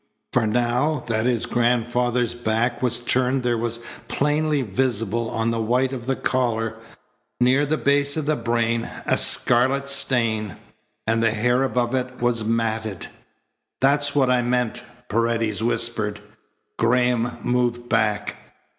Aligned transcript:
For 0.33 0.47
now 0.47 1.03
that 1.05 1.27
his 1.27 1.45
grandfather's 1.45 2.33
back 2.33 2.81
was 2.81 2.97
turned 2.97 3.43
there 3.43 3.55
was 3.55 3.79
plainly 4.07 4.63
visible 4.63 5.29
on 5.29 5.51
the 5.51 5.61
white 5.61 5.93
of 5.93 6.07
the 6.07 6.15
collar, 6.15 6.73
near 7.39 7.67
the 7.67 7.77
base 7.77 8.17
of 8.17 8.25
the 8.25 8.35
brain, 8.35 8.89
a 9.05 9.15
scarlet 9.15 9.87
stain. 9.89 10.55
And 11.05 11.21
the 11.21 11.29
hair 11.29 11.61
above 11.61 11.93
it 11.93 12.19
was 12.19 12.43
matted. 12.43 13.09
"That's 13.79 14.15
what 14.15 14.31
I 14.31 14.41
meant," 14.41 14.81
Paredes 15.07 15.61
whispered. 15.61 16.19
Graham 16.79 17.37
moved 17.43 17.87
back. 17.87 18.35